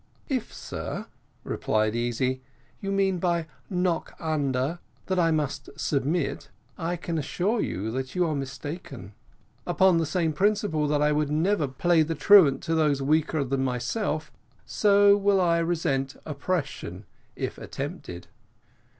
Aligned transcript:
"If, 0.29 0.51
sir," 0.51 1.05
replied 1.43 1.95
Easy, 1.95 2.41
"you 2.79 2.91
mean 2.91 3.19
by 3.19 3.45
knock 3.69 4.15
under, 4.19 4.79
that 5.05 5.19
I 5.19 5.29
must 5.29 5.69
submit, 5.79 6.49
I 6.75 6.95
can 6.95 7.19
assure 7.19 7.61
you 7.61 7.91
that 7.91 8.15
you 8.15 8.25
are 8.25 8.33
mistaken. 8.33 9.13
Upon 9.67 9.99
the 9.99 10.07
same 10.07 10.33
principle 10.33 10.87
that 10.87 11.03
I 11.03 11.11
would 11.11 11.29
never 11.29 11.67
play 11.67 12.01
the 12.01 12.15
tyrant 12.15 12.63
to 12.63 12.73
those 12.73 12.99
weaker 13.03 13.43
than 13.43 13.63
myself, 13.63 14.31
so 14.65 15.15
will 15.15 15.39
I 15.39 15.59
resent 15.59 16.15
oppression 16.25 17.05
if 17.35 17.59
attempted." 17.59 18.25